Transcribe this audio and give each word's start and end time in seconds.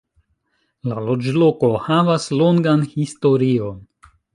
La 0.93 1.03
loĝloko 1.09 1.69
havas 1.85 2.29
longan 2.43 2.85
historion. 2.99 3.83